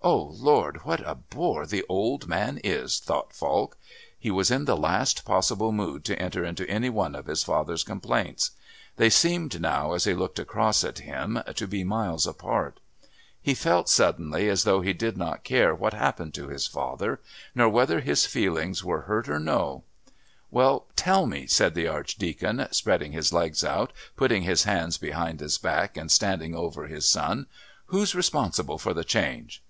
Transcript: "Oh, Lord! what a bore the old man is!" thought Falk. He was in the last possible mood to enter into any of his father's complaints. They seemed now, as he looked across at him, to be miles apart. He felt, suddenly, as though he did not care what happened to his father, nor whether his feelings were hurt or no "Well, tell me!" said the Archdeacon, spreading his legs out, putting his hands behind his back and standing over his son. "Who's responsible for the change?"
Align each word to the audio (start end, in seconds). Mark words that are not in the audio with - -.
"Oh, 0.00 0.30
Lord! 0.32 0.84
what 0.86 1.06
a 1.06 1.14
bore 1.16 1.66
the 1.66 1.84
old 1.86 2.28
man 2.28 2.60
is!" 2.64 2.98
thought 2.98 3.34
Falk. 3.34 3.76
He 4.18 4.30
was 4.30 4.50
in 4.50 4.64
the 4.64 4.76
last 4.76 5.26
possible 5.26 5.70
mood 5.70 6.02
to 6.06 6.18
enter 6.22 6.44
into 6.46 6.66
any 6.70 6.86
of 6.88 7.26
his 7.26 7.42
father's 7.44 7.82
complaints. 7.84 8.52
They 8.96 9.10
seemed 9.10 9.60
now, 9.60 9.92
as 9.92 10.04
he 10.04 10.14
looked 10.14 10.38
across 10.38 10.82
at 10.82 11.00
him, 11.00 11.42
to 11.56 11.66
be 11.66 11.84
miles 11.84 12.26
apart. 12.26 12.80
He 13.42 13.52
felt, 13.52 13.90
suddenly, 13.90 14.48
as 14.48 14.64
though 14.64 14.80
he 14.80 14.94
did 14.94 15.18
not 15.18 15.44
care 15.44 15.74
what 15.74 15.92
happened 15.92 16.32
to 16.34 16.48
his 16.48 16.66
father, 16.66 17.20
nor 17.54 17.68
whether 17.68 18.00
his 18.00 18.24
feelings 18.24 18.82
were 18.82 19.02
hurt 19.02 19.28
or 19.28 19.40
no 19.40 19.82
"Well, 20.50 20.86
tell 20.96 21.26
me!" 21.26 21.46
said 21.46 21.74
the 21.74 21.88
Archdeacon, 21.88 22.66
spreading 22.70 23.12
his 23.12 23.30
legs 23.32 23.62
out, 23.62 23.92
putting 24.16 24.42
his 24.44 24.62
hands 24.62 24.96
behind 24.96 25.40
his 25.40 25.58
back 25.58 25.98
and 25.98 26.10
standing 26.10 26.54
over 26.54 26.86
his 26.86 27.06
son. 27.06 27.46
"Who's 27.86 28.14
responsible 28.14 28.78
for 28.78 28.94
the 28.94 29.04
change?" 29.04 29.62